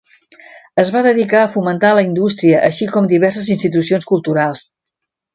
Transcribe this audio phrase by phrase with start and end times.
[0.83, 4.65] Es va dedicar a fomentar la indústria, així com diverses institucions culturals.